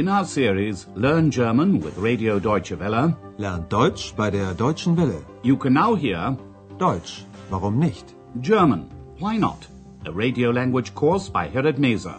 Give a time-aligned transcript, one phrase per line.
[0.00, 5.22] In our series Learn German with Radio Deutsche Welle, Lernt Deutsch bei der Deutschen Welle.
[5.42, 6.38] you can now hear
[6.78, 8.14] Deutsch, warum nicht?
[8.40, 8.88] German,
[9.18, 9.66] Why Not?
[10.06, 12.14] A radio language course by Herrad Meese.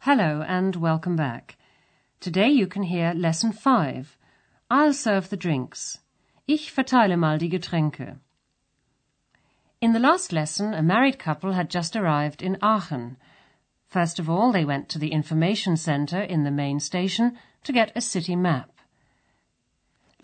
[0.00, 1.56] Hello and welcome back.
[2.20, 4.18] Today you can hear Lesson 5.
[4.70, 6.00] I'll serve the drinks.
[6.52, 8.18] Ich verteile mal die Getränke.
[9.78, 13.18] In the last lesson, a married couple had just arrived in Aachen.
[13.86, 17.92] First of all, they went to the information center in the main station to get
[17.94, 18.68] a city map.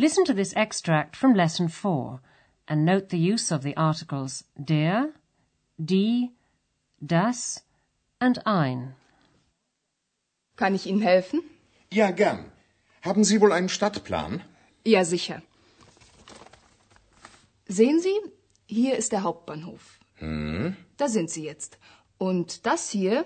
[0.01, 2.21] Listen to this extract from Lesson 4
[2.67, 5.13] and note the use of the articles der,
[5.79, 6.33] die,
[7.01, 7.63] das
[8.21, 8.97] and ein.
[10.57, 11.43] Kann ich Ihnen helfen?
[11.93, 12.51] Ja, gern.
[13.03, 14.43] Haben Sie wohl einen Stadtplan?
[14.85, 15.41] Ja, sicher.
[17.69, 18.17] Sehen Sie,
[18.67, 19.99] hier ist der Hauptbahnhof.
[20.17, 20.77] Hm?
[20.97, 21.79] Da sind Sie jetzt.
[22.19, 23.25] Und das hier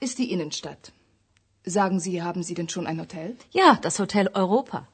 [0.00, 0.92] ist die Innenstadt.
[1.64, 3.36] Sagen Sie, haben Sie denn schon ein Hotel?
[3.50, 4.86] Ja, das Hotel Europa.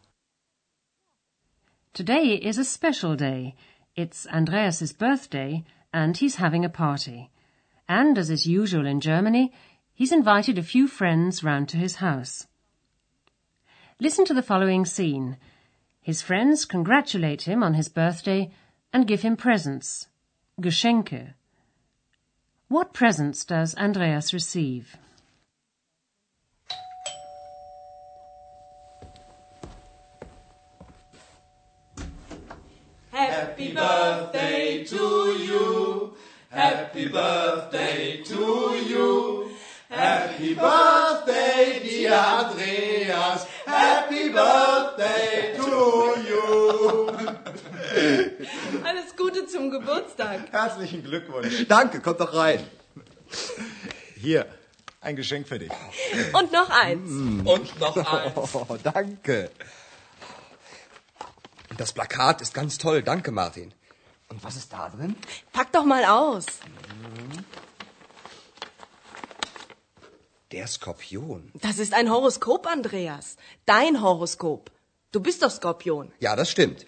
[1.93, 3.55] Today is a special day.
[3.97, 7.31] It's Andreas's birthday, and he's having a party.
[7.87, 9.53] And as is usual in Germany,
[9.93, 12.47] he's invited a few friends round to his house.
[14.01, 15.37] Listen to the following scene.
[16.01, 18.51] His friends congratulate him on his birthday
[18.95, 20.07] and give him presents.
[20.61, 21.35] Geschenke.
[22.69, 24.97] What presents does Andreas receive?
[33.11, 34.97] Happy birthday to
[35.43, 36.15] you.
[36.51, 39.51] Happy birthday to you.
[39.91, 42.74] Happy birthday, dear Andreas.
[49.79, 50.53] Geburtstag.
[50.53, 51.67] Herzlichen Glückwunsch.
[51.67, 52.65] Danke, kommt doch rein.
[54.15, 54.47] Hier,
[55.01, 55.73] ein Geschenk für dich.
[56.33, 57.11] Und noch eins.
[57.11, 58.35] Und noch eins.
[58.55, 59.51] Oh, danke.
[61.77, 63.03] Das Plakat ist ganz toll.
[63.03, 63.75] Danke, Martin.
[64.29, 65.17] Und was ist da drin?
[65.53, 66.47] Pack doch mal aus.
[70.53, 71.51] Der Skorpion.
[71.55, 73.37] Das ist ein Horoskop, Andreas.
[73.67, 74.71] Dein Horoskop.
[75.11, 76.13] Du bist doch Skorpion.
[76.21, 76.87] Ja, das stimmt.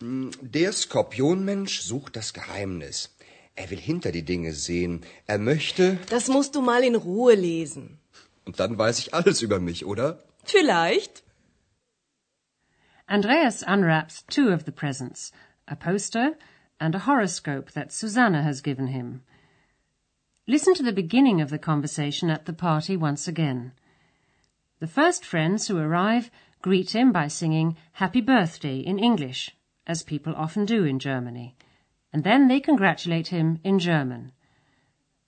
[0.00, 3.10] Der Skorpionmensch sucht das Geheimnis.
[3.56, 5.00] Er will hinter die Dinge sehen.
[5.26, 5.98] Er möchte.
[6.08, 7.98] Das musst du mal in Ruhe lesen.
[8.44, 10.22] Und dann weiß ich alles über mich, oder?
[10.44, 11.24] Vielleicht.
[13.06, 15.32] Andreas unwraps two of the presents,
[15.66, 16.36] a poster
[16.78, 19.22] and a horoscope that Susanna has given him.
[20.46, 23.72] Listen to the beginning of the conversation at the party once again.
[24.78, 26.30] The first friends who arrive
[26.62, 29.57] greet him by singing Happy Birthday in English,
[29.88, 31.56] as people often do in Germany,
[32.12, 34.32] and then they congratulate him in German.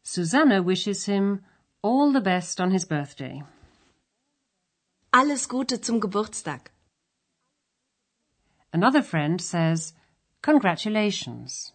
[0.02, 1.40] Susanna wishes him
[1.82, 3.42] all the best on his birthday.
[5.12, 6.70] Alles Gute zum Geburtstag.
[8.72, 9.92] Another friend says,
[10.42, 11.72] Congratulations.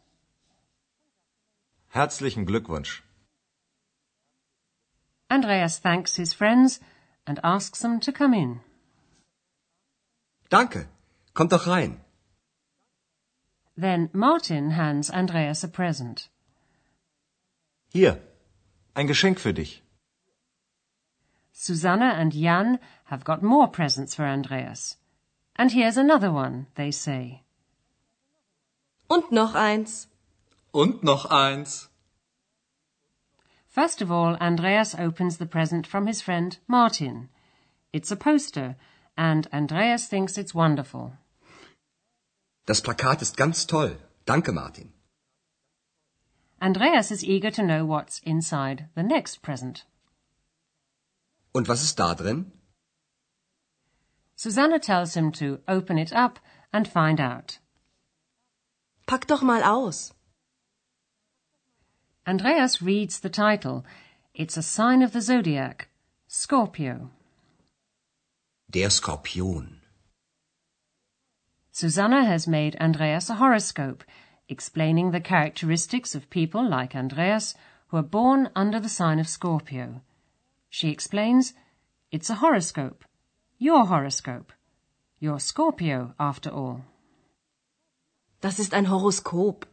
[1.90, 3.01] Herzlichen Glückwunsch.
[5.29, 6.79] Andreas thanks his friends
[7.28, 8.62] and asks them to come in.
[10.50, 10.88] Danke.
[11.34, 12.04] Kommt doch rein.
[13.78, 16.30] Then Martin hands Andreas a present.
[17.91, 18.22] Hier,
[18.96, 19.81] ein Geschenk für dich.
[21.52, 24.97] Susanna and Jan have got more presents for Andreas.
[25.56, 27.44] And here's another one, they say.
[29.09, 30.07] Und noch eins.
[30.74, 31.90] Und noch eins.
[33.68, 37.30] First of all, Andreas opens the present from his friend Martin.
[37.92, 38.75] It's a poster,
[39.18, 41.18] and Andreas thinks it's wonderful.
[42.65, 43.97] Das Plakat ist ganz toll.
[44.25, 44.91] Danke, Martin.
[46.59, 49.85] Andreas is eager to know what's inside the next present.
[51.53, 52.51] Und was ist da drin?
[54.35, 56.39] Susanna tells him to open it up
[56.73, 57.59] and find out.
[59.06, 60.13] Pack doch mal aus.
[62.25, 63.85] Andreas reads the title.
[64.33, 65.88] It's a sign of the zodiac,
[66.27, 67.11] Scorpio.
[68.69, 69.75] Der Skorpion.
[71.75, 74.06] Susanna has made Andreas a horoscope,
[74.48, 77.54] explaining the characteristics of people like Andreas
[77.89, 80.01] who are born under the sign of Scorpio.
[80.69, 81.54] She explains,
[82.13, 83.04] it's a horoscope,
[83.57, 84.54] your horoscope.
[85.19, 86.86] You're Scorpio, after all.
[88.39, 89.66] Das ist ein Horoskop.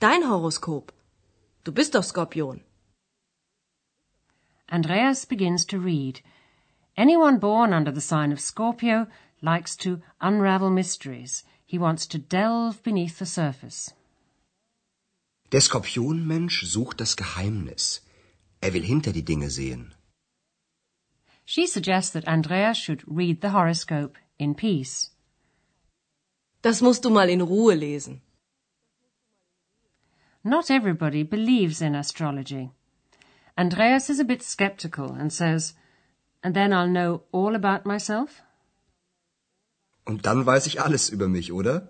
[0.00, 0.90] Dein Horoskop.
[1.62, 2.62] Du bist doch Skorpion.
[4.68, 6.22] Andreas begins to read.
[6.96, 9.06] Anyone born under the sign of Scorpio
[9.42, 11.44] likes to unravel mysteries.
[11.64, 13.92] He wants to delve beneath the surface.
[15.50, 18.00] Der Skorpionmensch sucht das Geheimnis.
[18.62, 19.94] Er will hinter die Dinge sehen.
[21.44, 25.10] She suggests that Andreas should read the horoscope in peace.
[26.62, 28.20] Das musst du mal in Ruhe lesen.
[30.42, 32.70] Not everybody believes in astrology.
[33.58, 35.74] Andreas is a bit skeptical and says,
[36.42, 38.42] And then I'll know all about myself?
[40.06, 41.88] Und dann weiß ich alles über mich, oder?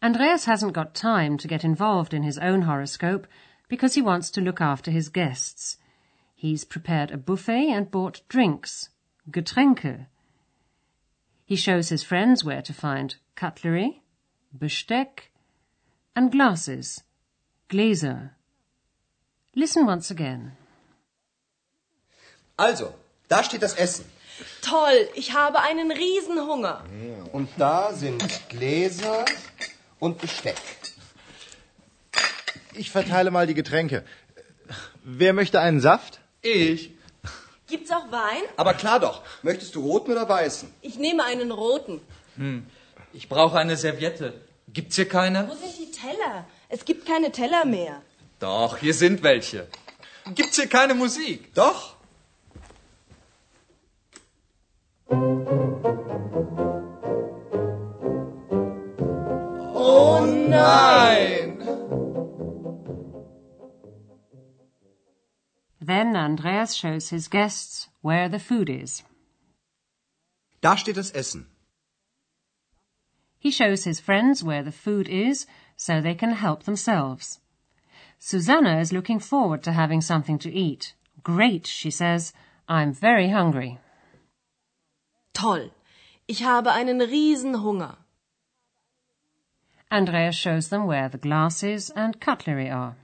[0.00, 3.26] Andreas hasn't got time to get involved in his own horoscope
[3.68, 5.78] because he wants to look after his guests.
[6.34, 8.90] He's prepared a buffet and bought drinks,
[9.30, 10.06] Getränke.
[11.46, 14.02] He shows his friends where to find cutlery,
[14.52, 15.30] Besteck,
[16.14, 17.02] and glasses,
[17.70, 18.32] Gläser.
[19.54, 20.56] Listen once again.
[22.58, 22.94] Also,
[23.28, 24.04] da steht das Essen.
[24.62, 26.84] Toll, ich habe einen Riesenhunger.
[27.32, 29.24] Und da sind Gläser
[29.98, 30.56] und Besteck.
[32.74, 34.04] Ich verteile mal die Getränke.
[35.04, 36.20] Wer möchte einen Saft?
[36.42, 36.90] Ich.
[37.68, 38.42] Gibt's auch Wein?
[38.56, 39.22] Aber klar doch.
[39.42, 40.72] Möchtest du roten oder weißen?
[40.82, 42.00] Ich nehme einen roten.
[43.12, 44.34] Ich brauche eine Serviette.
[44.68, 45.48] Gibt's hier keine?
[45.48, 46.46] Wo sind die Teller?
[46.68, 48.02] Es gibt keine Teller mehr.
[48.40, 49.66] Doch, hier sind welche.
[50.34, 51.54] Gibt's hier keine Musik?
[51.54, 51.95] Doch.
[60.48, 61.58] Nein!
[65.80, 69.02] Then Andreas shows his guests where the food is.
[70.60, 71.46] Da steht das Essen.
[73.38, 75.46] He shows his friends where the food is
[75.76, 77.38] so they can help themselves.
[78.18, 80.94] Susanna is looking forward to having something to eat.
[81.22, 82.32] Great, she says.
[82.68, 83.78] I'm very hungry.
[85.32, 85.70] Toll,
[86.26, 87.98] ich habe einen Riesenhunger.
[89.90, 92.96] Andreas shows them where the glasses and cutlery are.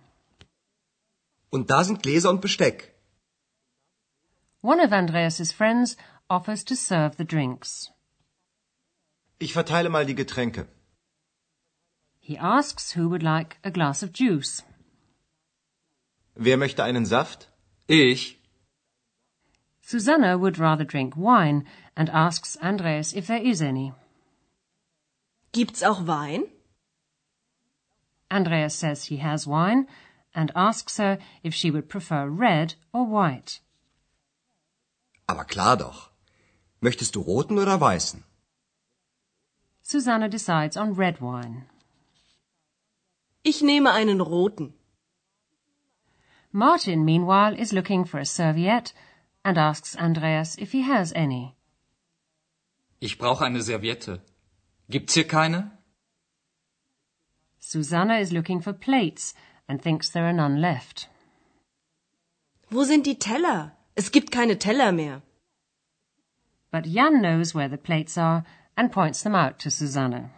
[1.51, 2.93] Und da sind Gläser und Besteck.
[4.63, 5.97] One of Andreas's friends
[6.29, 7.91] offers to serve the drinks.
[9.39, 10.67] Ich verteile mal die Getränke.
[12.21, 14.63] He asks who would like a glass of juice.
[16.35, 17.49] Wer möchte einen Saft?
[17.89, 18.39] Ich.
[19.83, 21.65] Susanna would rather drink wine
[21.97, 23.93] and asks Andreas if there is any.
[25.53, 26.45] Gibt's auch Wein?
[28.33, 29.87] Andreas says he has wine
[30.35, 33.61] and asks her if she would prefer red or white.
[35.29, 36.11] Aber klar doch.
[36.81, 38.25] Möchtest du roten oder weißen?
[39.83, 41.67] Susanna decides on red wine.
[43.45, 44.73] Ich nehme einen roten.
[46.53, 48.93] Martin, meanwhile, is looking for a serviette
[49.45, 51.55] and asks Andreas if he has any.
[53.01, 54.21] Ich brauche eine Serviette.
[54.89, 55.71] Gibt's hier keine?
[57.73, 59.33] Susanna is looking for plates
[59.67, 61.09] and thinks there are none left.
[62.71, 63.73] Wo sind die Teller?
[63.97, 65.23] Es gibt keine Teller mehr.
[66.71, 68.45] But Jan knows where the plates are
[68.77, 70.31] and points them out to Susanna.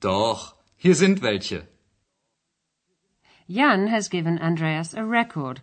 [0.00, 1.68] Doch, hier sind welche.
[3.46, 5.60] Jan has given Andreas a record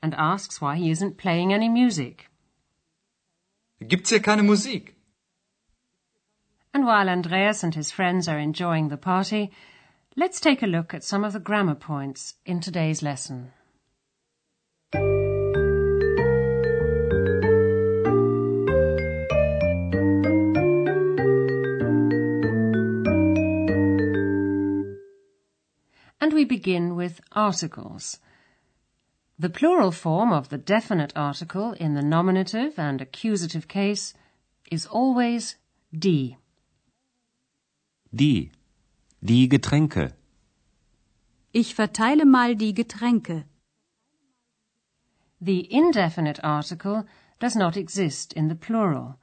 [0.00, 2.28] and asks why he isn't playing any music.
[3.80, 4.94] Gibt's hier keine Musik?
[6.74, 9.52] And while Andreas and his friends are enjoying the party,
[10.16, 13.52] let's take a look at some of the grammar points in today's lesson.
[26.22, 28.18] And we begin with articles.
[29.38, 34.14] The plural form of the definite article in the nominative and accusative case
[34.70, 35.56] is always
[35.96, 36.38] die.
[38.14, 38.50] Die.
[39.22, 40.12] Die Getränke.
[41.50, 43.46] Ich verteile mal die Getränke.
[45.40, 47.06] The indefinite article
[47.38, 49.16] does not exist in the plural.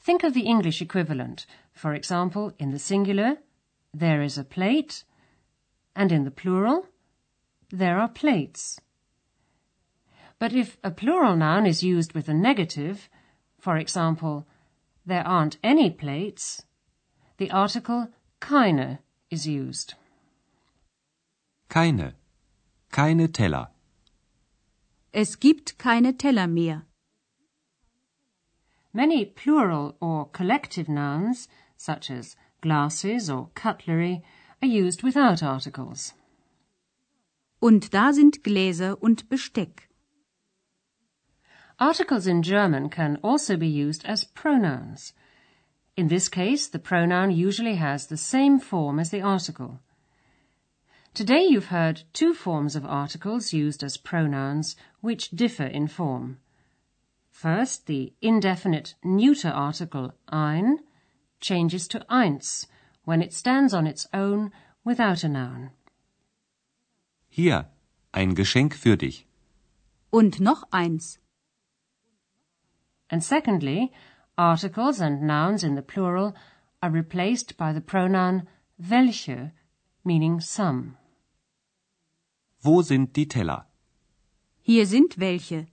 [0.00, 1.46] Think of the English equivalent.
[1.72, 3.38] For example, in the singular,
[3.94, 5.04] there is a plate,
[5.96, 6.86] and in the plural,
[7.70, 8.78] there are plates.
[10.38, 13.08] But if a plural noun is used with a negative,
[13.58, 14.46] for example,
[15.06, 16.66] there aren't any plates,
[17.38, 18.08] the article
[18.40, 18.98] keine
[19.30, 19.94] is used.
[21.68, 22.14] Keine.
[22.90, 23.70] Keine Teller.
[25.12, 26.82] Es gibt keine Teller mehr.
[28.92, 34.22] Many plural or collective nouns, such as glasses or cutlery,
[34.62, 36.14] are used without articles.
[37.60, 39.88] Und da sind Gläser und Besteck.
[41.78, 45.12] Articles in German can also be used as pronouns.
[45.96, 49.80] In this case, the pronoun usually has the same form as the article.
[51.14, 56.38] Today you've heard two forms of articles used as pronouns which differ in form.
[57.30, 60.80] First, the indefinite neuter article ein
[61.40, 62.66] changes to eins
[63.04, 64.50] when it stands on its own
[64.84, 65.70] without a noun.
[67.28, 67.66] Hier,
[68.12, 69.26] ein Geschenk für dich.
[70.12, 71.18] Und noch eins.
[73.10, 73.92] And secondly,
[74.36, 76.34] articles and nouns in the plural
[76.82, 78.46] are replaced by the pronoun
[78.78, 79.52] welche,
[80.04, 80.96] meaning some.
[82.62, 83.66] Wo sind die Teller?
[84.62, 85.66] Hier sind welche.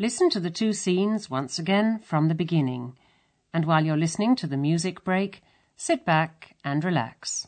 [0.00, 2.96] Listen to the two scenes once again from the beginning,
[3.52, 5.42] and while you're listening to the music break,
[5.78, 7.46] sit back and relax.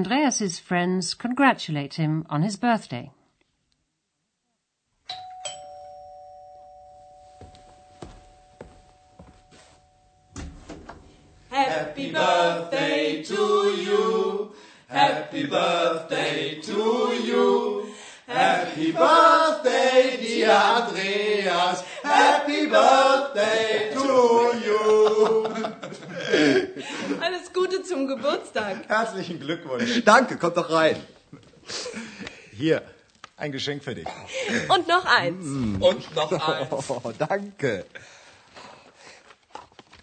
[0.00, 3.10] Andreas's friends congratulate him on his birthday.
[11.50, 14.54] Happy birthday to you.
[14.88, 17.92] Happy birthday to you.
[18.26, 21.82] Happy birthday, dear Andreas.
[22.02, 24.39] Happy birthday to you.
[27.30, 28.88] Alles Gute zum Geburtstag.
[28.88, 30.02] Herzlichen Glückwunsch.
[30.04, 30.96] Danke, kommt doch rein.
[32.50, 32.82] Hier,
[33.36, 34.08] ein Geschenk für dich.
[34.68, 35.44] Und noch eins.
[35.80, 36.68] Und noch eins.
[36.88, 37.86] Oh, danke.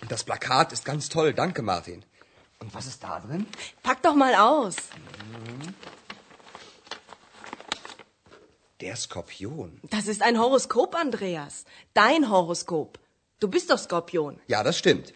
[0.08, 1.34] Das Plakat ist ganz toll.
[1.34, 2.06] Danke, Martin.
[2.60, 3.46] Und was ist da drin?
[3.84, 4.78] Pack doch mal aus.
[8.80, 9.82] Der Skorpion.
[9.90, 11.66] Das ist ein Horoskop, Andreas.
[11.94, 13.00] Dein Horoskop.
[13.42, 14.40] Du bist doch Skorpion.
[14.48, 15.14] Ja, das stimmt.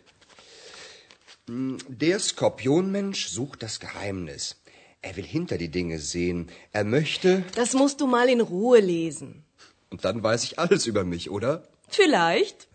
[1.48, 4.62] Der Skorpionmensch sucht das Geheimnis.
[5.02, 6.50] Er will hinter die Dinge sehen.
[6.72, 7.44] Er möchte.
[7.56, 9.44] Das musst du mal in Ruhe lesen.
[9.90, 11.68] Und dann weiß ich alles über mich, oder?
[11.90, 12.68] Vielleicht.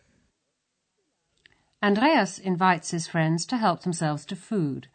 [1.80, 4.88] Andreas invites his friends to help themselves to food.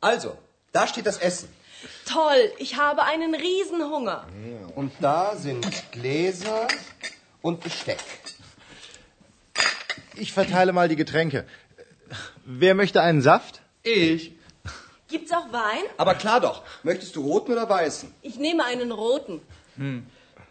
[0.00, 0.38] Also,
[0.72, 1.48] da steht das Essen.
[2.06, 4.26] Toll, ich habe einen Riesenhunger.
[4.74, 6.68] Und da sind Gläser
[7.42, 7.98] und Besteck.
[10.16, 11.46] Ich verteile mal die Getränke.
[12.44, 13.62] Wer möchte einen Saft?
[13.82, 14.32] Ich.
[15.08, 15.82] Gibt's auch Wein?
[15.96, 16.62] Aber klar doch.
[16.82, 18.12] Möchtest du roten oder weißen?
[18.22, 19.40] Ich nehme einen roten.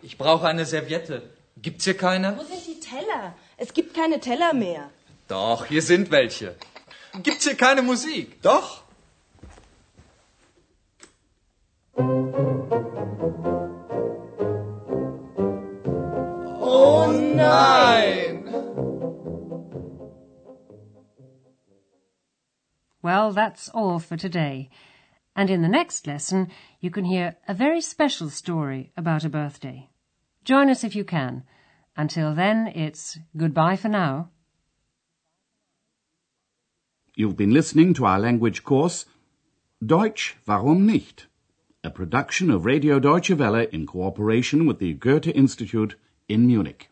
[0.02, 1.22] Ich brauche eine Serviette.
[1.62, 2.38] Gibt's hier keine?
[2.38, 3.36] Wo sind die Teller?
[3.58, 4.90] Es gibt keine Teller mehr.
[5.28, 6.56] Doch, hier sind welche.
[7.22, 8.42] Gibt's hier keine Musik?
[8.42, 8.84] Doch.
[16.62, 17.79] Oh nein!
[23.02, 24.70] Well, that's all for today.
[25.36, 26.50] And in the next lesson,
[26.82, 29.90] you can hear a very special story about a birthday.
[30.44, 31.44] Join us if you can.
[31.96, 34.32] Until then, it's goodbye for now.
[37.16, 39.06] You've been listening to our language course
[39.86, 41.28] Deutsch, warum nicht?
[41.86, 45.96] A production of Radio Deutsche Welle in cooperation with the Goethe Institute
[46.28, 46.90] in Munich.